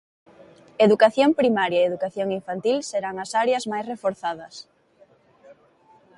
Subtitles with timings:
[0.85, 4.55] Educación primaria e educación infantil serán as áreas máis reforzadas.